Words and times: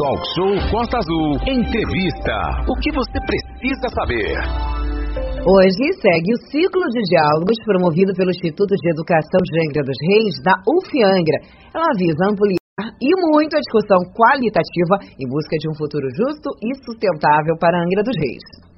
Talk 0.00 0.24
Show 0.32 0.56
Costa 0.72 0.96
Azul. 0.96 1.36
Entrevista. 1.44 2.32
O 2.64 2.72
que 2.80 2.88
você 2.88 3.20
precisa 3.20 3.84
saber? 3.92 4.32
Hoje 5.44 5.84
segue 6.00 6.32
o 6.32 6.40
ciclo 6.48 6.88
de 6.88 7.04
diálogos 7.04 7.60
promovido 7.68 8.16
pelo 8.16 8.30
Instituto 8.32 8.72
de 8.72 8.88
Educação 8.96 9.40
de 9.44 9.60
Angra 9.60 9.84
dos 9.84 10.00
Reis, 10.08 10.40
da 10.40 10.56
UFIANGRA. 10.64 11.44
Ela 11.76 11.92
visa 12.00 12.32
ampliar 12.32 12.88
e 12.96 13.10
muito 13.28 13.52
a 13.52 13.60
discussão 13.60 14.00
qualitativa 14.16 15.04
em 15.20 15.28
busca 15.28 15.52
de 15.60 15.68
um 15.68 15.76
futuro 15.76 16.08
justo 16.16 16.48
e 16.64 16.72
sustentável 16.80 17.60
para 17.60 17.84
Angra 17.84 18.00
dos 18.00 18.16
Reis. 18.16 18.69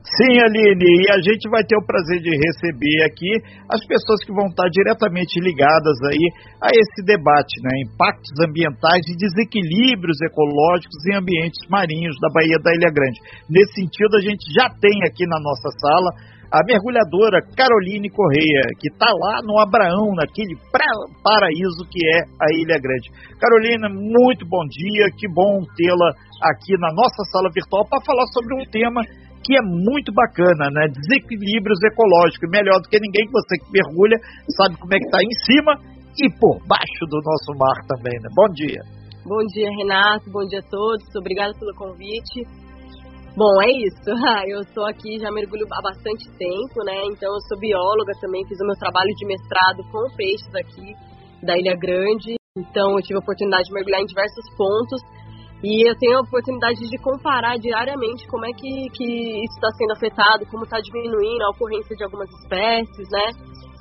Sim, 0.00 0.32
Aline, 0.40 0.80
e 0.80 1.12
a 1.12 1.20
gente 1.20 1.44
vai 1.52 1.60
ter 1.60 1.76
o 1.76 1.84
prazer 1.84 2.24
de 2.24 2.32
receber 2.32 3.04
aqui 3.04 3.28
as 3.68 3.84
pessoas 3.84 4.24
que 4.24 4.32
vão 4.32 4.48
estar 4.48 4.64
diretamente 4.72 5.36
ligadas 5.44 5.96
aí 6.08 6.24
a 6.56 6.72
esse 6.72 7.04
debate, 7.04 7.60
né? 7.60 7.84
Impactos 7.84 8.32
ambientais 8.40 9.04
e 9.04 9.16
desequilíbrios 9.20 10.16
ecológicos 10.24 11.04
em 11.04 11.20
ambientes 11.20 11.60
marinhos 11.68 12.16
da 12.16 12.32
Baía 12.32 12.56
da 12.64 12.72
Ilha 12.72 12.88
Grande. 12.88 13.20
Nesse 13.44 13.76
sentido, 13.76 14.16
a 14.16 14.24
gente 14.24 14.40
já 14.56 14.72
tem 14.80 15.04
aqui 15.04 15.28
na 15.28 15.36
nossa 15.36 15.68
sala 15.68 16.08
a 16.48 16.64
mergulhadora 16.64 17.44
Caroline 17.54 18.08
Correia, 18.08 18.72
que 18.80 18.88
está 18.88 19.06
lá 19.06 19.44
no 19.44 19.60
Abraão, 19.60 20.16
naquele 20.16 20.56
paraíso 21.22 21.84
que 21.92 22.00
é 22.00 22.18
a 22.40 22.48
Ilha 22.56 22.80
Grande. 22.80 23.12
Carolina, 23.36 23.92
muito 23.92 24.48
bom 24.48 24.64
dia, 24.64 25.12
que 25.12 25.28
bom 25.28 25.60
tê-la 25.76 26.08
aqui 26.50 26.72
na 26.80 26.88
nossa 26.96 27.20
sala 27.30 27.52
virtual 27.52 27.84
para 27.84 28.00
falar 28.00 28.26
sobre 28.32 28.56
um 28.56 28.64
tema 28.64 29.04
que 29.44 29.56
é 29.56 29.62
muito 29.62 30.12
bacana, 30.12 30.68
né? 30.70 30.88
Desequilíbrios 30.92 31.80
ecológicos. 31.82 32.50
Melhor 32.50 32.80
do 32.80 32.88
que 32.88 33.00
ninguém 33.00 33.26
que 33.26 33.32
você 33.32 33.56
que 33.58 33.70
mergulha 33.72 34.18
sabe 34.56 34.76
como 34.76 34.92
é 34.94 34.98
que 34.98 35.08
está 35.08 35.20
em 35.22 35.34
cima 35.44 35.72
e 36.18 36.26
por 36.38 36.60
baixo 36.66 37.04
do 37.08 37.18
nosso 37.24 37.50
mar 37.56 37.78
também, 37.88 38.16
né? 38.20 38.28
Bom 38.34 38.48
dia. 38.52 38.80
Bom 39.24 39.42
dia, 39.52 39.68
Renato. 39.78 40.30
Bom 40.30 40.44
dia 40.48 40.60
a 40.60 40.70
todos. 40.70 41.04
Obrigada 41.16 41.52
pelo 41.58 41.74
convite. 41.74 42.44
Bom, 43.36 43.62
é 43.62 43.70
isso. 43.70 44.10
Eu 44.48 44.60
estou 44.60 44.84
aqui, 44.86 45.18
já 45.18 45.30
mergulho 45.30 45.64
há 45.70 45.82
bastante 45.82 46.26
tempo, 46.36 46.84
né? 46.84 46.98
Então, 47.12 47.30
eu 47.30 47.40
sou 47.48 47.58
bióloga 47.58 48.12
também, 48.20 48.42
fiz 48.48 48.58
o 48.60 48.66
meu 48.66 48.76
trabalho 48.76 49.08
de 49.16 49.26
mestrado 49.26 49.80
com 49.92 50.16
peixes 50.16 50.54
aqui 50.54 50.92
da 51.46 51.56
Ilha 51.56 51.76
Grande. 51.78 52.34
Então, 52.58 52.98
eu 52.98 53.02
tive 53.02 53.14
a 53.16 53.22
oportunidade 53.22 53.64
de 53.68 53.72
mergulhar 53.72 54.00
em 54.02 54.06
diversos 54.06 54.44
pontos 54.56 55.00
e 55.62 55.88
eu 55.88 55.94
tenho 55.98 56.16
a 56.16 56.22
oportunidade 56.22 56.80
de 56.80 56.98
comparar 56.98 57.58
diariamente 57.58 58.26
como 58.28 58.46
é 58.46 58.52
que, 58.52 58.88
que 58.96 59.44
isso 59.44 59.54
está 59.60 59.68
sendo 59.76 59.92
afetado, 59.92 60.46
como 60.50 60.64
está 60.64 60.80
diminuindo 60.80 61.42
a 61.44 61.50
ocorrência 61.50 61.94
de 61.94 62.04
algumas 62.04 62.30
espécies, 62.40 63.08
né? 63.10 63.28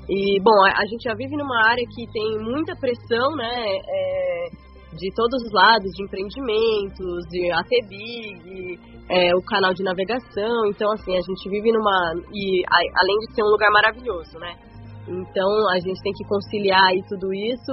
E, 0.09 0.41
bom, 0.41 0.59
a, 0.65 0.75
a 0.75 0.85
gente 0.85 1.03
já 1.03 1.15
vive 1.15 1.37
numa 1.37 1.69
área 1.69 1.85
que 1.95 2.03
tem 2.11 2.37
muita 2.43 2.75
pressão, 2.75 3.31
né? 3.35 3.77
É, 3.87 4.49
de 4.91 5.13
todos 5.15 5.41
os 5.41 5.53
lados, 5.53 5.91
de 5.95 6.03
empreendimentos, 6.03 7.23
de 7.29 7.51
ATBIG, 7.51 8.79
é, 9.07 9.35
o 9.35 9.41
canal 9.43 9.73
de 9.73 9.83
navegação. 9.83 10.65
Então, 10.67 10.91
assim, 10.91 11.15
a 11.15 11.21
gente 11.21 11.49
vive 11.49 11.71
numa. 11.71 12.13
E 12.33 12.63
a, 12.67 12.75
além 12.75 13.17
de 13.23 13.35
ser 13.35 13.43
um 13.43 13.51
lugar 13.51 13.71
maravilhoso, 13.71 14.37
né? 14.39 14.53
Então, 15.07 15.47
a 15.71 15.79
gente 15.79 16.01
tem 16.03 16.11
que 16.11 16.27
conciliar 16.27 16.89
aí 16.89 17.01
tudo 17.07 17.33
isso 17.33 17.71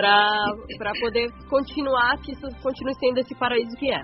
para 0.00 0.92
poder 1.00 1.28
continuar, 1.48 2.16
que 2.22 2.32
isso 2.32 2.46
continue 2.62 2.94
sendo 2.94 3.18
esse 3.18 3.34
paraíso 3.34 3.76
que 3.78 3.92
é. 3.92 4.02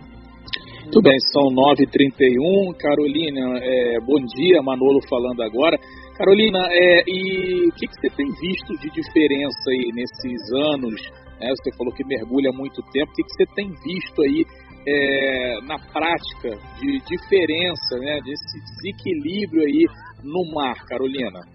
Muito 0.83 1.01
bem, 1.01 1.17
são 1.33 1.45
9h31. 1.45 2.77
Carolina, 2.77 3.59
é, 3.63 3.99
bom 4.01 4.21
dia, 4.37 4.63
Manolo 4.63 5.01
falando 5.09 5.43
agora. 5.43 5.79
Carolina, 6.17 6.59
é, 6.71 7.03
e 7.07 7.69
o 7.69 7.73
que, 7.73 7.87
que, 7.87 7.95
você 7.95 8.11
tem 8.11 8.27
visto 8.27 8.77
de 8.79 8.91
diferença 8.91 9.71
aí 9.71 9.91
nesses 9.95 10.53
anos? 10.53 10.95
Né? 11.41 11.49
Você 11.49 11.77
falou 11.77 11.93
que 11.95 12.05
mergulha 12.05 12.51
há 12.51 12.57
muito 12.57 12.83
tempo. 12.93 13.11
O 13.11 13.15
que, 13.15 13.23
que 13.23 13.33
você 13.33 13.47
tem 13.55 13.69
visto 13.69 14.23
aí 14.23 14.45
é, 14.87 15.61
na 15.63 15.79
prática 15.79 16.51
de 16.79 17.01
diferença, 17.01 17.99
né, 17.99 18.21
desse 18.23 18.61
desequilíbrio 18.61 19.63
aí 19.63 19.87
no 20.23 20.55
mar, 20.55 20.77
Carolina? 20.87 21.54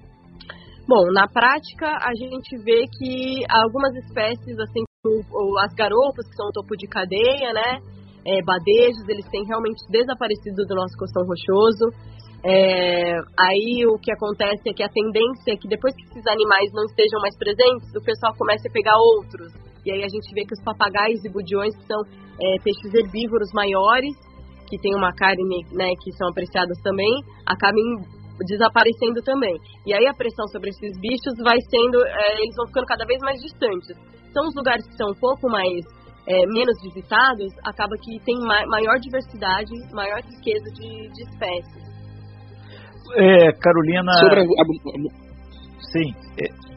Bom, 0.89 1.05
na 1.13 1.27
prática 1.29 1.85
a 1.85 2.09
gente 2.17 2.57
vê 2.66 2.81
que 2.97 3.45
algumas 3.47 3.94
espécies, 3.94 4.57
assim, 4.57 4.81
as 5.61 5.73
garopas, 5.75 6.25
que 6.27 6.35
são 6.35 6.50
o 6.50 6.51
topo 6.51 6.75
de 6.75 6.88
cadeia, 6.88 7.53
né? 7.53 7.77
É, 8.25 8.41
badejos, 8.41 9.05
eles 9.07 9.29
têm 9.29 9.45
realmente 9.45 9.85
desaparecido 9.91 10.66
do 10.66 10.73
nosso 10.73 10.97
costão 10.97 11.22
rochoso. 11.29 11.94
É, 12.44 13.22
aí 13.38 13.85
o 13.85 14.00
que 14.00 14.11
acontece 14.11 14.66
é 14.66 14.73
que 14.73 14.81
a 14.81 14.89
tendência 14.89 15.53
é 15.53 15.57
que 15.57 15.67
depois 15.67 15.94
que 15.94 16.09
esses 16.09 16.25
animais 16.25 16.73
não 16.73 16.85
estejam 16.85 17.21
mais 17.21 17.38
presentes, 17.38 17.94
o 17.94 18.01
pessoal 18.01 18.33
comece 18.35 18.67
a 18.67 18.71
pegar 18.71 18.97
outros. 18.97 19.53
E 19.85 19.91
aí 19.91 20.01
a 20.01 20.09
gente 20.09 20.33
vê 20.33 20.41
que 20.41 20.57
os 20.57 20.63
papagaios 20.66 21.23
e 21.23 21.29
budiões, 21.29 21.75
são 21.85 22.01
é, 22.01 22.57
peixes 22.66 22.89
herbívoros 22.97 23.53
maiores, 23.53 24.17
que 24.66 24.81
têm 24.81 24.95
uma 24.95 25.13
carne, 25.13 25.45
né, 25.69 25.94
que 26.01 26.11
são 26.17 26.29
apreciadas 26.29 26.81
também, 26.81 27.13
acabam 27.45 27.77
desaparecendo 28.45 29.22
também. 29.23 29.55
E 29.85 29.94
aí 29.94 30.07
a 30.07 30.13
pressão 30.13 30.47
sobre 30.47 30.69
esses 30.69 30.97
bichos 31.00 31.33
vai 31.44 31.57
sendo, 31.69 31.97
é, 32.05 32.41
eles 32.41 32.55
vão 32.55 32.67
ficando 32.67 32.85
cada 32.85 33.05
vez 33.05 33.19
mais 33.22 33.39
distantes. 33.41 33.97
São 34.33 34.47
os 34.47 34.55
lugares 34.55 34.85
que 34.88 34.95
são 34.95 35.11
um 35.11 35.19
pouco 35.19 35.50
mais 35.50 35.83
é, 36.27 36.45
menos 36.47 36.75
visitados, 36.83 37.51
acaba 37.66 37.95
que 37.97 38.19
tem 38.23 38.38
ma 38.39 38.66
maior 38.67 39.00
diversidade, 39.00 39.72
maior 39.94 40.22
riqueza 40.22 40.69
de, 40.73 41.09
de 41.09 41.22
espécies. 41.23 41.89
É, 43.16 43.51
Carolina. 43.53 44.11
Sobre 44.19 44.41
a... 44.41 44.45
Sim. 45.91 46.13
É... 46.38 46.69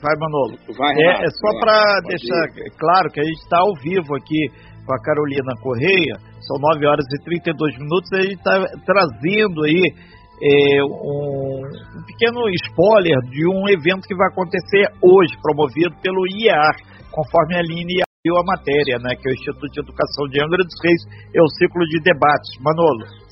Vai, 0.00 0.14
Manolo. 0.20 0.56
Vai, 0.78 0.94
é, 0.94 1.24
é 1.24 1.30
só 1.30 1.58
para 1.58 2.00
deixar 2.06 2.44
ir. 2.54 2.70
claro 2.78 3.10
que 3.10 3.20
a 3.20 3.24
gente 3.24 3.42
está 3.42 3.58
ao 3.58 3.74
vivo 3.82 4.14
aqui 4.14 4.46
com 4.86 4.94
a 4.94 5.02
Carolina 5.02 5.52
Correia, 5.60 6.16
são 6.40 6.56
9 6.58 6.86
horas 6.86 7.04
e 7.12 7.24
32 7.24 7.78
minutos, 7.78 8.12
a 8.12 8.22
gente 8.22 8.36
está 8.36 8.64
trazendo 8.86 9.64
aí 9.64 9.82
é, 10.38 10.84
um, 10.84 11.66
um, 11.98 12.02
pequeno 12.06 12.46
spoiler 12.70 13.18
de 13.30 13.42
um 13.46 13.68
evento 13.68 14.06
que 14.06 14.14
vai 14.14 14.28
acontecer 14.30 14.86
hoje, 15.02 15.34
promovido 15.42 15.94
pelo 16.00 16.26
IEAR, 16.30 16.76
conforme 17.10 17.56
a 17.56 17.58
Aline 17.58 18.02
abriu 18.06 18.38
a 18.38 18.44
matéria, 18.46 18.98
né, 19.02 19.16
que 19.16 19.28
é 19.28 19.30
o 19.30 19.34
Instituto 19.34 19.72
de 19.72 19.80
Educação 19.80 20.26
de 20.30 20.38
Angra 20.38 20.62
dos 20.62 20.78
Reis, 20.82 21.02
é 21.34 21.42
o 21.42 21.48
ciclo 21.58 21.84
de 21.86 21.98
debates. 22.02 22.54
Manolo. 22.62 23.28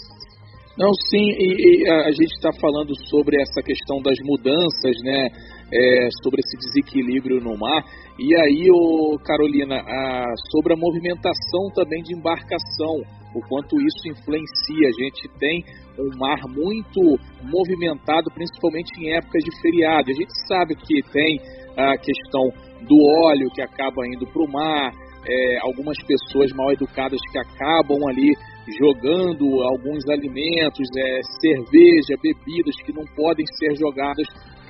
Não, 0.77 0.93
sim, 1.09 1.25
e, 1.41 1.87
e 1.87 1.91
a 1.91 2.11
gente 2.11 2.34
está 2.37 2.50
falando 2.61 2.93
sobre 3.09 3.41
essa 3.41 3.62
questão 3.62 4.03
das 4.03 4.19
mudanças, 4.22 4.97
né, 5.03 5.28
é, 5.72 6.09
sobre 6.22 6.41
esse 6.45 6.56
desequilíbrio 6.59 7.41
no 7.41 7.56
mar. 7.56 7.83
E 8.19 8.34
aí, 8.37 8.66
ô, 8.71 9.16
Carolina, 9.25 9.77
a, 9.77 10.25
sobre 10.50 10.75
a 10.75 10.77
movimentação 10.77 11.71
também 11.75 12.03
de 12.03 12.15
embarcação, 12.15 13.00
o 13.36 13.41
quanto 13.48 13.76
isso 13.80 14.08
influencia. 14.08 14.88
A 14.88 15.04
gente 15.04 15.28
tem 15.38 15.62
um 15.98 16.19
mar 16.19 16.41
muito 16.48 17.20
movimentado, 17.44 18.30
principalmente 18.32 18.88
em 18.98 19.12
épocas 19.12 19.44
de 19.44 19.60
feriado. 19.60 20.10
A 20.10 20.14
gente 20.14 20.32
sabe 20.48 20.74
que 20.74 21.02
tem 21.12 21.38
a 21.76 21.97
questão 21.98 22.48
do 22.88 22.97
óleo 23.28 23.50
que 23.54 23.60
acaba 23.60 24.06
indo 24.06 24.26
para 24.26 24.42
o 24.42 24.50
mar, 24.50 24.91
é, 25.28 25.58
algumas 25.60 25.98
pessoas 26.04 26.50
mal 26.52 26.72
educadas 26.72 27.20
que 27.30 27.38
acabam 27.38 28.00
ali 28.08 28.32
jogando 28.80 29.62
alguns 29.62 30.08
alimentos, 30.08 30.88
é, 30.97 31.20
cerveja, 31.41 32.16
bebidas 32.22 32.74
que 32.84 32.92
não 32.92 33.04
podem 33.14 33.44
ser 33.58 33.76
jogadas 33.76 34.26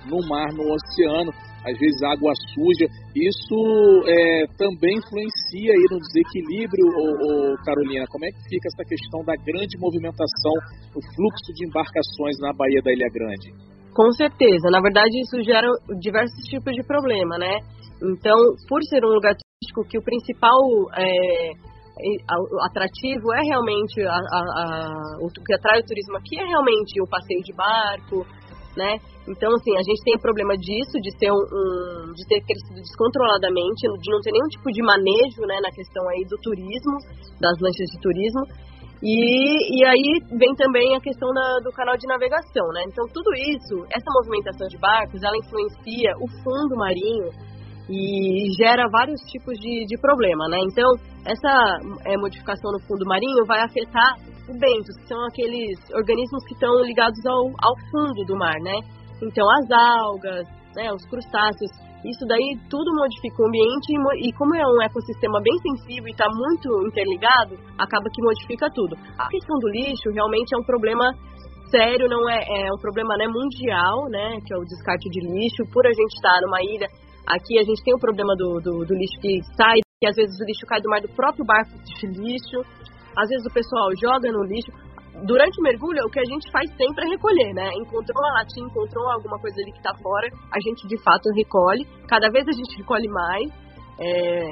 no 0.06 0.26
mar, 0.28 0.52
no 0.52 0.72
oceano, 0.72 1.30
às 1.66 1.76
vezes 1.78 1.98
água 2.02 2.32
suja. 2.54 2.86
Isso 3.14 3.58
é, 4.06 4.46
também 4.56 4.94
influencia 4.94 5.72
aí 5.74 5.86
no 5.90 5.98
desequilíbrio, 5.98 6.86
ô, 6.94 7.04
ô, 7.26 7.56
Carolina. 7.66 8.06
Como 8.08 8.24
é 8.24 8.30
que 8.30 8.42
fica 8.48 8.70
essa 8.70 8.84
questão 8.86 9.20
da 9.26 9.34
grande 9.42 9.74
movimentação, 9.78 10.54
o 10.94 11.00
fluxo 11.02 11.50
de 11.54 11.66
embarcações 11.66 12.38
na 12.38 12.54
Baía 12.54 12.80
da 12.82 12.92
Ilha 12.92 13.10
Grande? 13.10 13.50
Com 13.92 14.12
certeza. 14.12 14.70
Na 14.70 14.80
verdade, 14.80 15.18
isso 15.20 15.42
gera 15.42 15.66
diversos 15.98 16.44
tipos 16.48 16.72
de 16.74 16.86
problema, 16.86 17.38
né? 17.38 17.58
Então, 17.98 18.36
por 18.68 18.82
ser 18.84 19.04
um 19.04 19.08
lugar 19.08 19.34
turístico 19.34 19.88
que 19.88 19.98
o 19.98 20.04
principal 20.04 20.60
é, 20.94 21.50
atrativo 22.68 23.32
é 23.32 23.42
realmente 23.42 24.02
a, 24.02 24.12
a, 24.12 24.40
a, 24.40 24.92
o 25.24 25.28
que 25.32 25.54
atrai 25.54 25.80
o 25.80 25.86
turismo 25.86 26.16
aqui 26.18 26.38
é 26.38 26.44
realmente 26.44 27.00
o 27.00 27.08
passeio 27.08 27.42
de 27.42 27.54
barco, 27.54 28.26
né? 28.76 29.00
Então, 29.26 29.50
assim, 29.54 29.72
a 29.74 29.82
gente 29.82 30.04
tem 30.04 30.14
o 30.14 30.20
problema 30.22 30.54
disso, 30.56 31.00
de 31.00 31.10
ser 31.18 31.32
um, 31.32 31.42
um, 31.42 32.12
de 32.12 32.22
ter 32.28 32.40
crescido 32.44 32.78
descontroladamente, 32.78 33.82
de 33.82 34.10
não 34.12 34.20
ter 34.20 34.30
nenhum 34.30 34.48
tipo 34.48 34.70
de 34.70 34.82
manejo, 34.82 35.42
né, 35.48 35.58
na 35.60 35.72
questão 35.72 36.06
aí 36.08 36.22
do 36.28 36.36
turismo, 36.38 36.96
das 37.40 37.58
lanchas 37.58 37.88
de 37.90 37.98
turismo. 38.00 38.42
E, 39.02 39.16
e 39.76 39.84
aí 39.84 40.38
vem 40.38 40.54
também 40.54 40.96
a 40.96 41.00
questão 41.00 41.28
da, 41.32 41.60
do 41.64 41.70
canal 41.72 41.96
de 41.96 42.06
navegação, 42.06 42.66
né? 42.72 42.84
Então, 42.86 43.04
tudo 43.12 43.28
isso, 43.34 43.84
essa 43.92 44.08
movimentação 44.08 44.68
de 44.68 44.78
barcos, 44.78 45.22
ela 45.22 45.36
influencia 45.36 46.16
o 46.16 46.26
fundo 46.42 46.76
marinho 46.76 47.28
e 47.88 48.50
gera 48.58 48.88
vários 48.90 49.20
tipos 49.30 49.54
de, 49.58 49.86
de 49.86 49.96
problema, 50.00 50.48
né? 50.48 50.58
Então, 50.64 50.90
essa 51.24 51.78
é, 52.04 52.16
modificação 52.16 52.72
no 52.72 52.80
fundo 52.80 53.06
marinho 53.06 53.44
vai 53.46 53.60
afetar 53.62 54.14
o 54.48 54.58
bentos, 54.58 54.96
que 54.98 55.08
são 55.08 55.18
aqueles 55.26 55.78
organismos 55.94 56.44
que 56.46 56.54
estão 56.54 56.82
ligados 56.82 57.24
ao, 57.26 57.46
ao 57.62 57.74
fundo 57.90 58.24
do 58.26 58.36
mar, 58.36 58.58
né? 58.60 58.78
Então, 59.22 59.44
as 59.50 59.70
algas, 59.70 60.46
né, 60.76 60.92
os 60.92 61.04
crustáceos. 61.08 61.70
isso 62.04 62.26
daí 62.28 62.58
tudo 62.68 62.92
modifica 62.94 63.42
o 63.42 63.48
ambiente 63.48 63.88
e, 63.90 64.28
e 64.28 64.32
como 64.34 64.54
é 64.54 64.66
um 64.66 64.82
ecossistema 64.82 65.40
bem 65.40 65.56
sensível 65.58 66.08
e 66.08 66.10
está 66.10 66.26
muito 66.28 66.68
interligado, 66.86 67.56
acaba 67.78 68.04
que 68.12 68.22
modifica 68.22 68.68
tudo. 68.70 68.94
A 69.18 69.28
questão 69.28 69.58
do 69.58 69.68
lixo 69.70 70.10
realmente 70.12 70.54
é 70.54 70.58
um 70.58 70.64
problema 70.64 71.10
sério, 71.70 72.08
não 72.08 72.28
é, 72.28 72.38
é 72.44 72.72
um 72.72 72.78
problema 72.78 73.16
né, 73.16 73.26
mundial, 73.26 74.04
né, 74.10 74.38
que 74.44 74.52
é 74.52 74.56
o 74.56 74.64
descarte 74.64 75.08
de 75.08 75.20
lixo. 75.20 75.64
Por 75.72 75.86
a 75.86 75.90
gente 75.90 76.14
estar 76.14 76.38
numa 76.42 76.62
ilha, 76.62 76.86
aqui 77.26 77.58
a 77.58 77.64
gente 77.64 77.82
tem 77.82 77.94
o 77.94 77.98
problema 77.98 78.34
do, 78.36 78.60
do, 78.60 78.84
do 78.84 78.94
lixo 78.94 79.18
que 79.20 79.42
sai, 79.56 79.78
que 80.00 80.06
às 80.06 80.16
vezes 80.16 80.38
o 80.40 80.44
lixo 80.44 80.66
cai 80.66 80.80
do 80.80 80.88
mar 80.88 81.00
do 81.00 81.08
próprio 81.08 81.44
barco 81.44 81.72
de 81.82 82.06
lixo, 82.06 82.60
às 83.16 83.28
vezes 83.28 83.44
o 83.46 83.52
pessoal 83.52 83.88
joga 84.00 84.30
no 84.30 84.44
lixo 84.44 84.70
durante 85.24 85.58
o 85.58 85.62
mergulho, 85.62 86.04
o 86.04 86.10
que 86.10 86.20
a 86.20 86.28
gente 86.28 86.50
faz 86.50 86.68
sempre 86.76 87.06
é 87.06 87.08
recolher, 87.08 87.54
né? 87.54 87.70
Encontrou 87.74 88.20
uma 88.20 88.32
latinha, 88.40 88.66
encontrou 88.66 89.08
alguma 89.10 89.38
coisa 89.38 89.56
ali 89.62 89.72
que 89.72 89.82
tá 89.82 89.94
fora, 90.02 90.28
a 90.52 90.60
gente 90.60 90.86
de 90.86 90.98
fato 91.02 91.30
recolhe. 91.34 91.86
Cada 92.08 92.28
vez 92.28 92.46
a 92.46 92.52
gente 92.52 92.76
recolhe 92.76 93.08
mais. 93.08 93.48
É... 93.98 94.50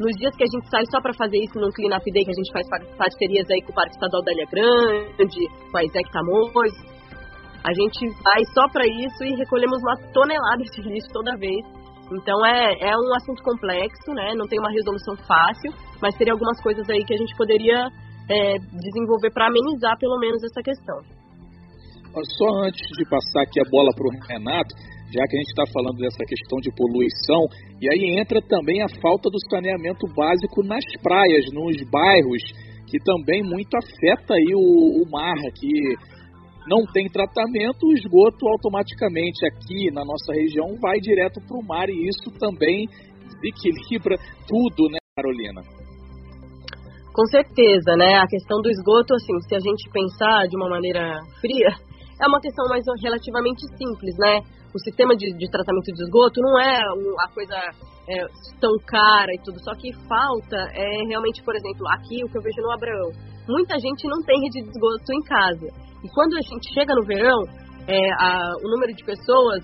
Nos 0.00 0.16
dias 0.16 0.34
que 0.34 0.42
a 0.42 0.50
gente 0.50 0.70
sai 0.70 0.82
só 0.90 1.00
para 1.02 1.12
fazer 1.12 1.36
isso 1.36 1.60
no 1.60 1.70
Clean 1.70 1.94
Up 1.94 2.10
Day, 2.10 2.24
que 2.24 2.30
a 2.30 2.34
gente 2.34 2.50
faz 2.50 2.66
parcerias 2.96 3.46
aí 3.50 3.60
com 3.60 3.72
o 3.72 3.74
Parque 3.74 3.92
Estadual 3.92 4.22
da 4.24 4.32
Ilha 4.32 4.46
Grande, 4.50 5.46
com 5.70 5.76
a 5.76 5.84
Isaac 5.84 6.10
Tamoios, 6.10 6.74
a 7.62 7.72
gente 7.74 8.08
vai 8.24 8.42
só 8.52 8.66
para 8.72 8.84
isso 8.86 9.22
e 9.22 9.36
recolhemos 9.36 9.78
uma 9.82 9.94
tonelada 10.12 10.64
de 10.64 10.82
lixo 10.82 11.06
toda 11.12 11.36
vez. 11.36 11.62
Então 12.16 12.44
é, 12.44 12.74
é 12.80 12.92
um 12.96 13.14
assunto 13.16 13.42
complexo, 13.42 14.12
né? 14.12 14.34
Não 14.34 14.46
tem 14.46 14.58
uma 14.58 14.70
resolução 14.70 15.16
fácil, 15.16 15.72
mas 16.00 16.16
teria 16.16 16.32
algumas 16.32 16.60
coisas 16.62 16.88
aí 16.90 17.04
que 17.04 17.14
a 17.14 17.18
gente 17.18 17.36
poderia 17.36 17.88
é, 18.28 18.58
desenvolver 18.58 19.30
para 19.32 19.48
amenizar 19.48 19.98
pelo 19.98 20.18
menos 20.18 20.42
essa 20.44 20.62
questão. 20.62 20.98
Só 22.36 22.48
antes 22.68 22.86
de 22.98 23.08
passar 23.08 23.42
aqui 23.42 23.58
a 23.60 23.70
bola 23.70 23.88
para 23.96 24.04
o 24.04 24.12
Renato, 24.28 24.74
já 25.08 25.24
que 25.24 25.36
a 25.36 25.40
gente 25.40 25.52
está 25.52 25.64
falando 25.72 25.96
dessa 25.96 26.24
questão 26.28 26.58
de 26.60 26.70
poluição, 26.76 27.48
e 27.80 27.88
aí 27.88 28.20
entra 28.20 28.40
também 28.48 28.82
a 28.82 28.88
falta 29.00 29.28
do 29.30 29.40
saneamento 29.48 30.06
básico 30.14 30.62
nas 30.62 30.84
praias, 31.02 31.46
nos 31.52 31.76
bairros, 31.90 32.42
que 32.88 32.98
também 33.00 33.42
muito 33.42 33.72
afeta 33.76 34.34
aí 34.34 34.52
o, 34.54 35.00
o 35.00 35.10
mar, 35.10 35.36
que 35.56 35.72
não 36.66 36.84
tem 36.92 37.08
tratamento, 37.08 37.86
o 37.86 37.92
esgoto 37.92 38.46
automaticamente 38.48 39.44
aqui 39.46 39.90
na 39.90 40.04
nossa 40.04 40.32
região 40.32 40.78
vai 40.80 40.98
direto 41.00 41.40
para 41.46 41.58
o 41.58 41.66
mar 41.66 41.88
e 41.88 42.08
isso 42.08 42.30
também 42.38 42.86
desequilibra 43.26 44.16
tudo, 44.46 44.88
né, 44.90 44.98
Carolina? 45.16 45.62
Com 47.12 47.26
certeza, 47.26 47.96
né? 47.96 48.16
A 48.16 48.26
questão 48.26 48.60
do 48.62 48.70
esgoto, 48.70 49.14
assim, 49.14 49.38
se 49.48 49.54
a 49.54 49.60
gente 49.60 49.90
pensar 49.92 50.46
de 50.48 50.56
uma 50.56 50.68
maneira 50.68 51.20
fria, 51.40 51.68
é 52.20 52.26
uma 52.26 52.40
questão 52.40 52.66
mais 52.68 52.84
relativamente 53.02 53.60
simples, 53.76 54.16
né? 54.18 54.40
O 54.74 54.78
sistema 54.78 55.14
de, 55.14 55.30
de 55.36 55.50
tratamento 55.50 55.92
de 55.92 56.02
esgoto 56.02 56.40
não 56.40 56.58
é 56.58 56.78
a 56.78 57.28
coisa 57.34 57.56
é, 58.08 58.24
tão 58.58 58.72
cara 58.86 59.34
e 59.34 59.38
tudo, 59.44 59.60
só 59.62 59.74
que 59.74 59.92
falta 60.08 60.56
é 60.72 61.04
realmente, 61.06 61.42
por 61.42 61.54
exemplo, 61.54 61.86
aqui 61.88 62.24
o 62.24 62.28
que 62.28 62.38
eu 62.38 62.42
vejo 62.42 62.62
no 62.62 62.72
Abraão. 62.72 63.31
Muita 63.48 63.78
gente 63.78 64.06
não 64.08 64.22
tem 64.22 64.40
rede 64.40 64.62
de 64.62 64.70
esgoto 64.70 65.12
em 65.12 65.22
casa. 65.22 65.66
E 66.04 66.08
quando 66.14 66.36
a 66.36 66.42
gente 66.42 66.72
chega 66.74 66.94
no 66.94 67.04
verão, 67.04 67.42
é, 67.86 68.12
a, 68.18 68.52
o 68.62 68.70
número 68.70 68.94
de 68.94 69.04
pessoas 69.04 69.62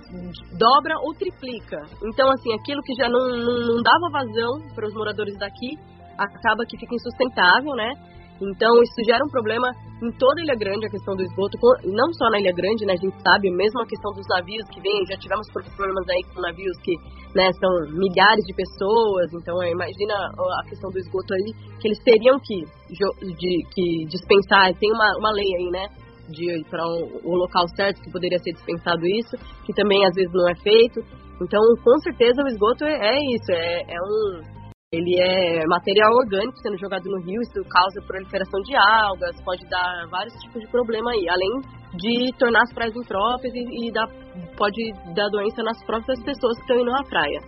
dobra 0.58 0.94
ou 1.02 1.14
triplica. 1.14 1.78
Então, 2.04 2.28
assim, 2.30 2.52
aquilo 2.54 2.82
que 2.82 2.94
já 2.94 3.08
não, 3.08 3.28
não, 3.28 3.75
não 3.75 3.82
dava 3.82 4.10
vazão 4.10 4.75
para 4.75 4.86
os 4.86 4.94
moradores 4.94 5.36
daqui, 5.38 5.78
acaba 6.19 6.66
que 6.66 6.78
fica 6.78 6.94
insustentável, 6.94 7.75
né? 7.75 7.92
Então, 8.40 8.70
isso 8.82 9.02
gera 9.05 9.25
um 9.25 9.31
problema 9.31 9.67
em 10.02 10.11
toda 10.12 10.40
a 10.40 10.44
Ilha 10.44 10.55
Grande, 10.55 10.87
a 10.87 10.90
questão 10.90 11.17
do 11.17 11.23
esgoto, 11.23 11.58
não 11.85 12.12
só 12.14 12.31
na 12.31 12.38
Ilha 12.38 12.55
Grande, 12.55 12.87
né, 12.87 12.94
a 12.94 13.02
gente 13.02 13.20
sabe, 13.20 13.50
mesmo 13.50 13.82
a 13.82 13.87
questão 13.87 14.12
dos 14.14 14.26
navios 14.29 14.64
que 14.70 14.81
vêm, 14.81 15.06
já 15.11 15.19
tivemos 15.19 15.46
problemas 15.50 16.06
aí 16.08 16.23
com 16.32 16.40
navios 16.40 16.76
que, 16.79 16.94
né, 17.35 17.50
são 17.58 17.70
milhares 17.99 18.44
de 18.46 18.55
pessoas, 18.55 19.26
então 19.35 19.61
é, 19.62 19.70
imagina 19.73 20.14
a 20.14 20.64
questão 20.69 20.90
do 20.90 20.99
esgoto 20.99 21.35
aí, 21.35 21.52
que 21.81 21.88
eles 21.88 21.99
teriam 22.05 22.38
que, 22.38 22.62
de, 22.94 23.52
que 23.75 24.06
dispensar, 24.06 24.73
tem 24.79 24.93
uma, 24.93 25.19
uma 25.19 25.32
lei 25.32 25.50
aí, 25.58 25.70
né, 25.70 25.87
de 26.31 26.62
para 26.70 26.84
o, 26.87 27.34
local 27.34 27.67
certo 27.75 28.02
que 28.02 28.12
poderia 28.12 28.38
ser 28.38 28.52
dispensado 28.52 29.05
isso, 29.06 29.37
que 29.64 29.73
também 29.73 30.05
às 30.06 30.14
vezes 30.14 30.31
não 30.32 30.49
é 30.49 30.55
feito, 30.62 31.00
então 31.43 31.61
com 31.82 31.99
certeza 32.00 32.43
o 32.43 32.49
esgoto 32.49 32.84
é, 32.84 32.94
é 32.94 33.19
isso, 33.34 33.50
é, 33.50 33.82
é 33.88 33.99
um 34.00 34.57
ele 34.90 35.20
é 35.20 35.67
material 35.67 36.17
orgânico 36.17 36.56
sendo 36.62 36.79
jogado 36.79 37.05
no 37.11 37.20
rio, 37.20 37.43
isso 37.43 37.61
causa 37.69 38.00
proliferação 38.06 38.58
de 38.62 38.75
algas, 38.75 39.37
pode 39.44 39.69
dar 39.69 40.08
vários 40.08 40.32
tipos 40.40 40.62
de 40.62 40.69
problema 40.69 41.11
aí, 41.12 41.29
além 41.29 41.61
de 41.93 42.32
tornar 42.38 42.62
as 42.62 42.73
praias 42.73 42.96
impróprias 42.96 43.52
e, 43.55 43.61
e 43.61 43.93
dar, 43.93 44.08
pode 44.56 44.81
dar 45.14 45.29
doença 45.29 45.62
nas 45.62 45.76
próprias 45.85 46.17
pessoas 46.25 46.56
que 46.56 46.62
estão 46.62 46.81
indo 46.81 46.90
à 46.96 47.05
praia. 47.05 47.40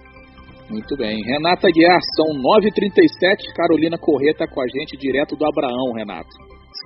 Muito 0.69 0.95
bem. 0.99 1.17
Renata 1.25 1.69
Guiar, 1.73 1.99
são 2.15 2.29
9h37, 2.37 3.57
Carolina 3.57 3.97
Corrêa 3.97 4.33
está 4.33 4.47
com 4.47 4.61
a 4.61 4.69
gente 4.69 4.99
direto 4.99 5.35
do 5.35 5.47
Abraão, 5.47 5.97
Renato. 5.97 6.29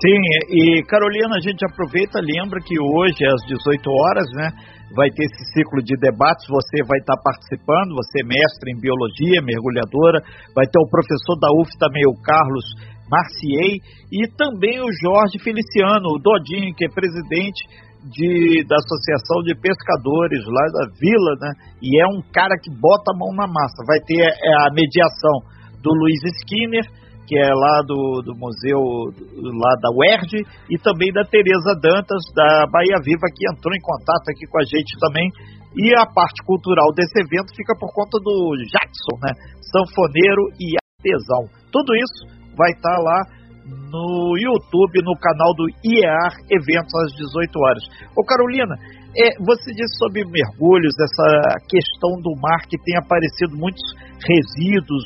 Sim, 0.01 0.23
e 0.51 0.83
Carolina, 0.87 1.35
a 1.35 1.41
gente 1.41 1.67
aproveita, 1.67 2.21
lembra 2.23 2.61
que 2.61 2.79
hoje 2.79 3.27
às 3.27 3.43
18 3.47 3.91
horas, 3.91 4.27
né, 4.33 4.49
vai 4.93 5.09
ter 5.11 5.25
esse 5.25 5.43
ciclo 5.55 5.81
de 5.83 5.97
debates, 5.97 6.45
você 6.49 6.85
vai 6.85 6.99
estar 7.01 7.17
participando, 7.23 7.97
você 7.97 8.21
é 8.21 8.29
mestre 8.29 8.73
em 8.73 8.81
biologia, 8.81 9.41
mergulhadora, 9.41 10.21
vai 10.55 10.67
ter 10.67 10.79
o 10.79 10.91
professor 10.91 11.39
da 11.41 11.49
UF 11.61 11.71
também, 11.79 12.05
o 12.07 12.21
Carlos 12.21 12.65
Marciei, 13.09 13.81
e 14.13 14.29
também 14.37 14.81
o 14.81 14.93
Jorge 15.01 15.39
Feliciano, 15.41 16.15
o 16.15 16.21
Dodinho, 16.21 16.75
que 16.75 16.87
é 16.87 16.89
presidente 16.89 17.65
de, 18.05 18.65
da 18.69 18.77
Associação 18.77 19.41
de 19.45 19.55
Pescadores 19.57 20.45
lá 20.45 20.65
da 20.73 20.85
Vila, 21.01 21.33
né? 21.41 21.51
E 21.81 22.01
é 22.01 22.07
um 22.07 22.21
cara 22.33 22.57
que 22.61 22.69
bota 22.69 23.13
a 23.13 23.17
mão 23.17 23.33
na 23.33 23.49
massa. 23.49 23.81
Vai 23.87 24.01
ter 24.05 24.21
é, 24.21 24.69
a 24.69 24.73
mediação 24.73 25.41
do 25.81 25.93
Luiz 25.93 26.21
Skinner, 26.41 26.85
que 27.27 27.39
é 27.39 27.49
lá 27.49 27.83
do, 27.87 28.23
do 28.25 28.35
museu 28.37 28.79
lá 28.79 29.73
da 29.81 29.91
UERJ, 29.91 30.45
e 30.71 30.79
também 30.79 31.13
da 31.13 31.25
Tereza 31.25 31.75
Dantas, 31.81 32.23
da 32.35 32.67
Bahia 32.71 33.01
Viva, 33.03 33.27
que 33.33 33.49
entrou 33.49 33.75
em 33.75 33.81
contato 33.81 34.29
aqui 34.29 34.47
com 34.47 34.59
a 34.59 34.65
gente 34.65 34.93
também. 35.01 35.29
E 35.77 35.91
a 35.99 36.07
parte 36.07 36.39
cultural 36.47 36.93
desse 36.95 37.19
evento 37.19 37.51
fica 37.57 37.75
por 37.79 37.91
conta 37.93 38.19
do 38.23 38.55
Jackson, 38.71 39.17
né? 39.25 39.33
Sanfoneiro 39.75 40.43
e 40.61 40.79
artesão. 40.79 41.51
Tudo 41.73 41.97
isso 41.97 42.31
vai 42.57 42.71
estar 42.71 42.95
tá 42.95 43.03
lá 43.03 43.21
no 43.65 44.37
YouTube, 44.37 45.03
no 45.03 45.17
canal 45.19 45.51
do 45.57 45.67
IEAR 45.83 46.37
Eventos 46.51 46.95
às 46.95 47.13
18 47.17 47.59
horas. 47.59 47.83
Ô 48.17 48.23
Carolina, 48.25 48.77
é, 49.17 49.31
você 49.41 49.73
disse 49.73 49.95
sobre 49.99 50.25
mergulhos, 50.27 50.93
essa 50.99 51.59
questão 51.71 52.21
do 52.21 52.35
mar 52.41 52.67
que 52.69 52.77
tem 52.83 52.97
aparecido 52.99 53.57
muitos 53.57 53.83
resíduos, 54.21 55.05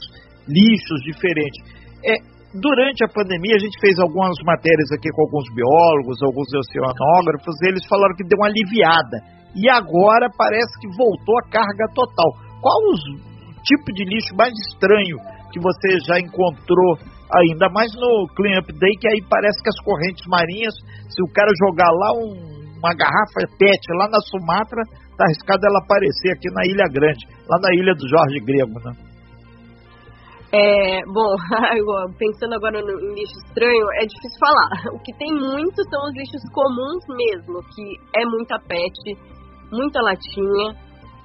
lixos 0.48 1.00
diferentes. 1.04 1.77
É, 2.04 2.14
durante 2.54 3.04
a 3.04 3.08
pandemia, 3.08 3.56
a 3.56 3.62
gente 3.62 3.78
fez 3.80 3.98
algumas 3.98 4.36
matérias 4.44 4.90
aqui 4.92 5.10
com 5.10 5.22
alguns 5.22 5.46
biólogos, 5.54 6.22
alguns 6.22 6.48
oceanógrafos, 6.54 7.54
eles 7.66 7.84
falaram 7.86 8.14
que 8.14 8.24
deu 8.24 8.38
uma 8.38 8.48
aliviada. 8.48 9.16
E 9.56 9.68
agora 9.68 10.28
parece 10.36 10.72
que 10.80 10.88
voltou 10.96 11.38
a 11.38 11.48
carga 11.50 11.86
total. 11.94 12.30
Qual 12.60 12.78
o 12.78 13.38
tipo 13.64 13.92
de 13.92 14.04
lixo 14.04 14.34
mais 14.36 14.52
estranho 14.70 15.16
que 15.52 15.60
você 15.60 15.98
já 16.06 16.20
encontrou 16.20 16.98
ainda 17.32 17.68
mais 17.68 17.92
no 17.94 18.26
Clean 18.36 18.60
Up 18.60 18.72
Day, 18.72 18.94
que 19.00 19.08
aí 19.08 19.20
parece 19.28 19.60
que 19.62 19.68
as 19.68 19.80
correntes 19.84 20.24
marinhas, 20.28 20.74
se 21.08 21.20
o 21.22 21.32
cara 21.32 21.50
jogar 21.66 21.90
lá 21.90 22.12
um, 22.16 22.58
uma 22.78 22.94
garrafa 22.94 23.44
PET 23.58 23.82
lá 23.98 24.08
na 24.08 24.20
Sumatra, 24.20 24.82
tá 25.16 25.24
arriscado 25.24 25.60
ela 25.66 25.80
aparecer 25.84 26.32
aqui 26.32 26.48
na 26.52 26.64
Ilha 26.64 26.88
Grande, 26.88 27.26
lá 27.48 27.58
na 27.60 27.70
ilha 27.74 27.94
do 27.94 28.08
Jorge 28.08 28.40
Grego, 28.40 28.78
né? 28.84 29.07
É, 30.50 31.04
bom, 31.04 31.36
pensando 32.16 32.54
agora 32.54 32.80
no, 32.80 33.00
em 33.00 33.14
lixo 33.14 33.36
estranho, 33.46 33.84
é 34.00 34.06
difícil 34.06 34.40
falar. 34.40 34.70
O 34.96 34.98
que 35.00 35.12
tem 35.18 35.32
muito 35.32 35.82
são 35.90 36.08
os 36.08 36.14
lixos 36.16 36.42
comuns 36.52 37.04
mesmo, 37.08 37.60
que 37.74 37.84
é 38.16 38.24
muita 38.24 38.58
pet, 38.58 38.96
muita 39.70 40.00
latinha. 40.00 40.72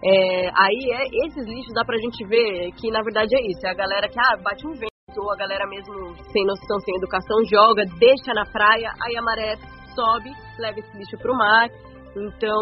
É, 0.03 0.49
aí 0.51 0.79
é, 0.91 1.25
esses 1.25 1.47
lixos 1.47 1.73
dá 1.73 1.85
pra 1.85 1.97
gente 1.97 2.25
ver 2.27 2.71
que 2.73 2.91
na 2.91 3.01
verdade 3.01 3.33
é 3.35 3.41
isso, 3.47 3.65
é 3.65 3.71
a 3.71 3.73
galera 3.73 4.09
que 4.09 4.19
ah, 4.19 4.35
bate 4.43 4.67
um 4.67 4.73
vento, 4.73 4.91
ou 5.17 5.31
a 5.31 5.37
galera 5.37 5.65
mesmo 5.67 6.13
sem 6.29 6.45
noção, 6.45 6.77
sem 6.83 6.97
educação, 6.97 7.37
joga, 7.49 7.85
deixa 7.97 8.33
na 8.33 8.43
praia, 8.43 8.91
aí 9.01 9.15
a 9.15 9.21
maré 9.21 9.55
sobe, 9.95 10.31
leva 10.59 10.79
esse 10.79 10.97
lixo 10.97 11.17
pro 11.19 11.33
mar. 11.33 11.69
Então, 12.17 12.59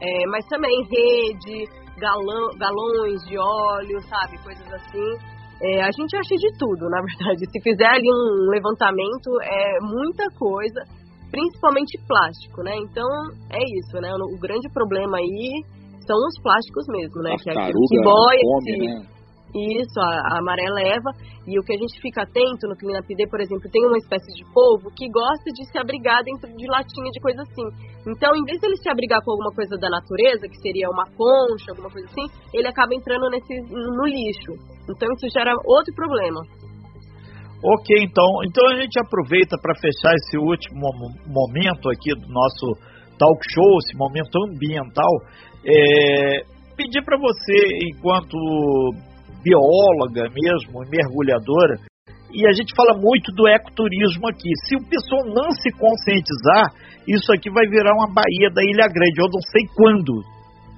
é, 0.00 0.26
mas 0.28 0.46
também 0.46 0.70
rede, 0.84 1.64
galão, 1.98 2.50
galões 2.56 3.20
de 3.26 3.36
óleo, 3.36 4.00
sabe, 4.02 4.38
coisas 4.44 4.72
assim. 4.72 5.31
É, 5.62 5.80
a 5.80 5.90
gente 5.94 6.16
acha 6.16 6.34
de 6.34 6.50
tudo, 6.58 6.90
na 6.90 7.00
verdade. 7.00 7.46
Se 7.46 7.60
fizer 7.62 7.86
ali 7.86 8.10
um 8.10 8.50
levantamento, 8.50 9.30
é 9.42 9.78
muita 9.80 10.26
coisa, 10.36 10.82
principalmente 11.30 11.98
plástico, 12.06 12.62
né? 12.62 12.74
Então, 12.82 13.06
é 13.50 13.62
isso, 13.78 14.00
né? 14.00 14.10
O, 14.12 14.38
grande 14.40 14.68
problema 14.74 15.18
aí 15.18 15.62
são 16.04 16.18
os 16.18 16.34
plásticos 16.42 16.84
mesmo, 16.88 17.22
né? 17.22 17.36
que 17.38 17.50
é 17.50 17.54
que 17.54 18.02
boia, 18.02 18.40
come, 18.42 18.78
né? 18.88 19.06
Isso, 19.54 20.00
a, 20.00 20.38
a 20.38 20.42
maré 20.42 20.64
leva. 20.72 21.12
E 21.46 21.58
o 21.58 21.62
que 21.62 21.74
a 21.74 21.78
gente 21.78 22.00
fica 22.00 22.22
atento 22.22 22.68
no 22.68 22.76
Clean 22.76 22.98
Up 22.98 23.08
Day, 23.14 23.28
por 23.28 23.40
exemplo, 23.40 23.68
tem 23.70 23.84
uma 23.84 23.98
espécie 23.98 24.32
de 24.32 24.44
polvo 24.52 24.88
que 24.96 25.10
gosta 25.10 25.50
de 25.52 25.66
se 25.68 25.76
abrigar 25.76 26.24
dentro 26.24 26.48
de 26.56 26.66
latinha 26.66 27.10
de 27.12 27.20
coisa 27.20 27.42
assim. 27.42 27.66
Então, 28.08 28.32
em 28.34 28.44
vez 28.44 28.58
de 28.58 28.66
ele 28.66 28.76
se 28.76 28.88
abrigar 28.88 29.20
com 29.24 29.32
alguma 29.32 29.52
coisa 29.52 29.76
da 29.76 29.90
natureza, 29.90 30.48
que 30.48 30.56
seria 30.62 30.88
uma 30.88 31.04
concha, 31.12 31.70
alguma 31.70 31.90
coisa 31.90 32.08
assim, 32.08 32.26
ele 32.54 32.68
acaba 32.68 32.94
entrando 32.94 33.28
nesse, 33.28 33.52
no 33.68 34.06
lixo. 34.06 34.52
Então, 34.88 35.08
isso 35.12 35.28
gera 35.28 35.52
outro 35.66 35.92
problema. 35.94 36.40
Ok, 37.62 37.94
então, 38.02 38.26
então 38.42 38.66
a 38.70 38.80
gente 38.80 38.98
aproveita 38.98 39.56
para 39.60 39.74
fechar 39.78 40.12
esse 40.14 40.36
último 40.36 40.88
momento 41.28 41.90
aqui 41.90 42.10
do 42.10 42.26
nosso 42.26 42.74
talk 43.18 43.38
show, 43.54 43.78
esse 43.78 43.96
momento 43.96 44.34
ambiental, 44.50 45.12
é, 45.64 46.42
pedir 46.76 47.04
para 47.04 47.16
você, 47.16 47.86
enquanto 47.86 48.36
bióloga 49.42 50.30
mesmo, 50.30 50.80
mergulhadora, 50.88 51.76
e 52.32 52.48
a 52.48 52.52
gente 52.52 52.72
fala 52.74 52.96
muito 52.96 53.30
do 53.36 53.46
ecoturismo 53.46 54.26
aqui. 54.28 54.48
Se 54.64 54.76
o 54.76 54.88
pessoal 54.88 55.26
não 55.28 55.52
se 55.52 55.68
conscientizar, 55.76 56.72
isso 57.06 57.30
aqui 57.32 57.50
vai 57.50 57.68
virar 57.68 57.92
uma 57.92 58.08
Baía 58.08 58.48
da 58.54 58.64
Ilha 58.64 58.88
Grande. 58.88 59.20
Eu 59.20 59.28
não 59.28 59.42
sei 59.52 59.68
quando, 59.76 60.24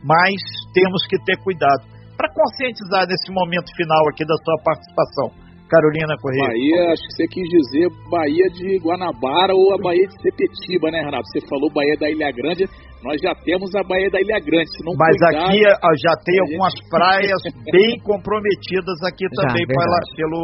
mas 0.02 0.35
temos 0.75 1.06
que 1.06 1.18
ter 1.23 1.38
cuidado. 1.38 1.87
Para 2.16 2.33
conscientizar 2.33 3.06
nesse 3.06 3.30
momento 3.30 3.71
final 3.76 4.02
aqui 4.09 4.26
da 4.26 4.35
sua 4.35 4.59
participação, 4.64 5.44
Carolina 5.75 6.14
Correia. 6.23 6.47
Bahia, 6.47 6.93
acho 6.93 7.02
que 7.02 7.12
você 7.16 7.26
quis 7.26 7.47
dizer 7.50 7.88
Bahia 8.11 8.47
de 8.54 8.78
Guanabara 8.78 9.54
ou 9.54 9.75
a 9.75 9.78
Bahia 9.78 10.07
de 10.07 10.14
Sepetiba, 10.23 10.90
né, 10.90 11.02
Renato? 11.02 11.26
Você 11.33 11.43
falou 11.50 11.73
Bahia 11.75 11.97
da 11.99 12.11
Ilha 12.11 12.31
Grande, 12.31 12.64
nós 13.02 13.21
já 13.21 13.35
temos 13.35 13.69
a 13.75 13.83
Baía 13.83 14.09
da 14.09 14.21
Ilha 14.21 14.40
Grande. 14.40 14.71
Se 14.71 14.85
não 14.87 14.95
Mas 14.97 15.12
cuidar, 15.19 15.45
aqui 15.45 15.61
já 16.00 16.14
tem 16.25 16.40
algumas 16.40 16.73
gente... 16.73 16.88
praias 16.95 17.43
bem 17.71 17.99
comprometidas 18.00 18.99
aqui 19.04 19.26
também 19.35 19.66
pela, 19.66 19.99
pelo 20.16 20.40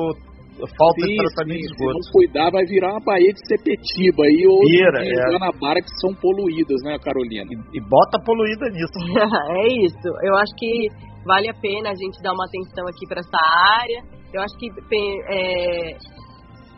falta 0.76 1.00
sim, 1.00 1.08
de 1.08 1.16
tratamento 1.16 1.56
sim, 1.56 1.64
de 1.64 1.72
esgoto. 1.72 1.96
Se 1.96 2.04
não 2.04 2.12
cuidar, 2.12 2.50
vai 2.50 2.64
virar 2.66 2.90
uma 2.92 3.00
Baía 3.00 3.32
de 3.32 3.40
Sepetiba 3.48 4.24
aí, 4.24 4.44
ou 4.44 4.60
Vira, 4.60 5.00
de 5.00 5.08
é. 5.08 5.24
Guanabara, 5.32 5.80
que 5.80 5.94
são 6.04 6.12
poluídas, 6.20 6.80
né, 6.84 6.98
Carolina? 7.00 7.48
E, 7.48 7.78
e 7.78 7.80
bota 7.80 8.20
poluída 8.20 8.68
nisso. 8.68 8.98
é 9.56 9.66
isso. 9.80 10.08
Eu 10.20 10.36
acho 10.36 10.52
que 10.58 10.92
vale 11.24 11.48
a 11.48 11.54
pena 11.54 11.90
a 11.90 11.94
gente 11.94 12.22
dar 12.22 12.32
uma 12.32 12.44
atenção 12.44 12.86
aqui 12.86 13.06
para 13.08 13.20
essa 13.20 13.40
área. 13.80 14.02
Eu 14.32 14.42
acho 14.42 14.56
que 14.58 14.68
é, 15.28 15.96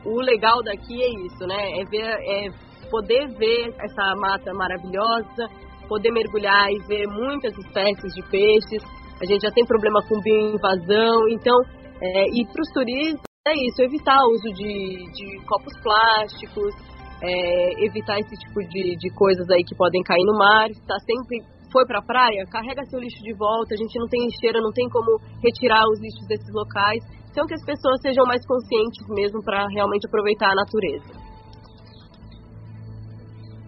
o 0.05 0.21
legal 0.21 0.63
daqui 0.63 1.03
é 1.03 1.11
isso, 1.27 1.47
né? 1.47 1.81
É 1.81 1.85
ver, 1.85 2.03
é 2.03 2.49
poder 2.91 3.29
ver 3.39 3.75
essa 3.81 4.15
mata 4.17 4.53
maravilhosa, 4.55 5.49
poder 5.89 6.11
mergulhar 6.13 6.71
e 6.71 6.79
ver 6.87 7.07
muitas 7.07 7.57
espécies 7.59 8.15
de 8.15 8.23
peixes. 8.31 8.83
A 9.21 9.27
gente 9.27 9.43
já 9.43 9.51
tem 9.53 9.65
problema 9.67 10.01
com 10.09 10.21
bioinvasão, 10.21 11.29
então, 11.29 11.57
é, 12.01 12.25
e 12.27 12.45
para 12.45 12.63
os 12.63 12.73
turistas 12.75 13.33
é 13.47 13.53
isso, 13.55 13.83
evitar 13.83 14.19
o 14.19 14.31
uso 14.31 14.55
de, 14.55 15.05
de 15.13 15.45
copos 15.47 15.73
plásticos, 15.83 16.75
é, 17.23 17.85
evitar 17.87 18.19
esse 18.19 18.37
tipo 18.37 18.61
de, 18.69 18.97
de 18.97 19.11
coisas 19.15 19.49
aí 19.51 19.63
que 19.65 19.75
podem 19.77 20.03
cair 20.03 20.25
no 20.25 20.39
mar, 20.39 20.71
está 20.71 20.95
sempre 21.01 21.39
foi 21.73 21.87
para 21.87 21.99
a 21.99 22.05
praia, 22.05 22.45
carrega 22.53 22.85
seu 22.85 23.01
lixo 23.01 23.23
de 23.25 23.33
volta, 23.35 23.75
a 23.75 23.81
gente 23.81 23.99
não 23.99 24.07
tem 24.07 24.23
lixeira, 24.27 24.61
não 24.61 24.71
tem 24.71 24.89
como 24.89 25.19
retirar 25.43 25.83
os 25.89 25.99
lixos 25.99 26.27
desses 26.29 26.53
locais. 26.53 27.03
Então 27.31 27.47
que 27.47 27.55
as 27.55 27.65
pessoas 27.65 27.99
sejam 28.03 28.25
mais 28.27 28.45
conscientes 28.47 29.09
mesmo 29.09 29.43
para 29.43 29.67
realmente 29.73 30.07
aproveitar 30.07 30.53
a 30.53 30.55
natureza. 30.55 31.33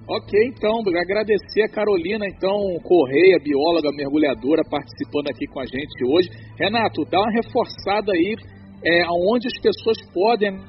Ok, 0.07 0.39
então, 0.53 0.85
agradecer 1.01 1.63
a 1.63 1.69
Carolina, 1.73 2.27
então, 2.29 2.53
Correia, 2.85 3.41
bióloga, 3.43 3.89
mergulhadora, 3.97 4.61
participando 4.69 5.29
aqui 5.31 5.47
com 5.47 5.61
a 5.61 5.65
gente 5.65 6.05
hoje. 6.05 6.29
Renato, 6.59 7.07
dá 7.11 7.19
uma 7.19 7.33
reforçada 7.33 8.13
aí 8.13 8.37
é, 8.85 9.03
aonde 9.03 9.49
as 9.49 9.59
pessoas 9.63 9.97
podem 10.13 10.61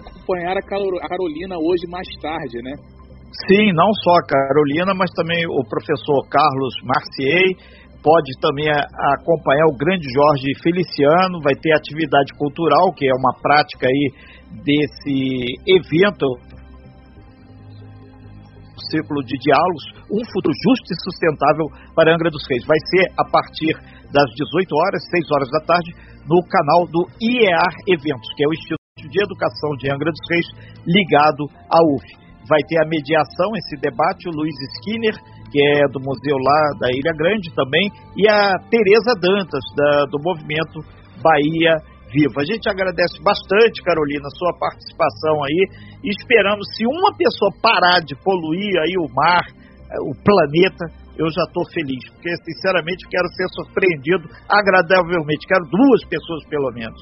acompanhar 0.00 0.58
a 0.58 1.08
Carolina 1.08 1.58
hoje 1.58 1.86
mais 1.88 2.08
tarde, 2.20 2.60
né? 2.60 2.74
Sim, 3.32 3.72
não 3.72 3.88
só 4.04 4.12
a 4.20 4.26
Carolina, 4.28 4.92
mas 4.94 5.10
também 5.16 5.40
o 5.48 5.64
professor 5.64 6.20
Carlos 6.28 6.74
Marcier, 6.84 7.56
pode 8.04 8.28
também 8.42 8.68
acompanhar 8.68 9.66
o 9.72 9.78
grande 9.78 10.04
Jorge 10.12 10.52
Feliciano, 10.60 11.40
vai 11.40 11.54
ter 11.54 11.72
atividade 11.72 12.28
cultural, 12.36 12.92
que 12.92 13.08
é 13.08 13.14
uma 13.16 13.32
prática 13.40 13.88
aí 13.88 14.12
desse 14.60 15.56
evento 15.64 16.28
círculo 18.90 19.24
de 19.24 19.38
diálogos, 19.40 19.84
um 20.12 20.20
futuro 20.28 20.52
justo 20.52 20.92
e 20.92 21.00
sustentável 21.00 21.66
para 21.96 22.12
Angra 22.12 22.28
dos 22.28 22.44
Reis. 22.50 22.66
Vai 22.66 22.76
ser 22.92 23.08
a 23.16 23.24
partir 23.24 23.72
das 24.12 24.28
18 24.36 24.76
horas, 24.76 25.00
6 25.08 25.24
horas 25.32 25.48
da 25.48 25.60
tarde, 25.64 25.88
no 26.28 26.44
canal 26.44 26.84
do 26.84 27.08
IEAR 27.16 27.72
Eventos, 27.88 28.28
que 28.36 28.44
é 28.44 28.48
o 28.48 28.52
Instituto 28.52 29.08
de 29.08 29.24
Educação 29.24 29.70
de 29.80 29.88
Angra 29.88 30.12
dos 30.12 30.26
Reis, 30.28 30.48
ligado 30.84 31.48
à 31.72 31.80
UF. 31.96 32.21
Vai 32.48 32.60
ter 32.68 32.78
a 32.82 32.88
mediação, 32.88 33.50
esse 33.56 33.76
debate, 33.80 34.28
o 34.28 34.34
Luiz 34.34 34.54
Skinner, 34.78 35.14
que 35.50 35.60
é 35.60 35.88
do 35.92 36.00
museu 36.00 36.36
lá 36.36 36.60
da 36.80 36.88
Ilha 36.90 37.12
Grande 37.16 37.54
também, 37.54 37.90
e 38.16 38.28
a 38.28 38.58
Tereza 38.70 39.14
Dantas, 39.20 39.64
da, 39.76 40.06
do 40.10 40.18
movimento 40.22 40.80
Bahia 41.22 41.76
viva. 42.12 42.40
A 42.40 42.44
gente 42.44 42.68
agradece 42.68 43.16
bastante, 43.24 43.82
Carolina, 43.82 44.28
sua 44.36 44.52
participação 44.58 45.44
aí 45.44 45.60
e 46.04 46.10
esperamos, 46.10 46.68
se 46.76 46.84
uma 46.84 47.16
pessoa 47.16 47.50
parar 47.60 48.00
de 48.04 48.14
poluir 48.20 48.76
aí 48.84 48.94
o 49.00 49.08
mar, 49.14 49.44
eh, 49.48 50.00
o 50.04 50.12
planeta, 50.20 50.84
eu 51.16 51.28
já 51.28 51.44
estou 51.44 51.64
feliz, 51.72 52.04
porque 52.12 52.30
sinceramente 52.44 53.08
quero 53.08 53.28
ser 53.36 53.48
surpreendido 53.56 54.28
agradavelmente. 54.48 55.46
Quero 55.46 55.64
duas 55.68 56.04
pessoas 56.08 56.44
pelo 56.48 56.70
menos. 56.72 57.00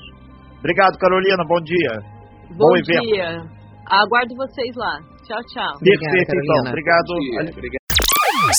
Obrigado, 0.58 0.98
Carolina. 0.98 1.42
Bom 1.46 1.60
dia. 1.62 1.92
Bom, 2.50 2.74
Bom 2.74 2.82
dia. 2.82 3.42
Aguardo 3.86 4.34
vocês 4.36 4.74
lá. 4.76 4.98
Tchau, 5.26 5.38
tchau. 5.44 5.78
Perfeito, 5.78 6.32
então. 6.34 6.68
Obrigado. 6.68 7.12
Obrigado. 7.50 7.80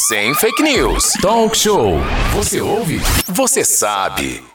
Sem 0.07 0.33
fake 0.35 0.63
news. 0.63 1.13
Talk 1.21 1.57
show. 1.57 1.97
Você 2.35 2.61
ouve? 2.61 2.99
Você 3.27 3.63
sabe. 3.65 4.50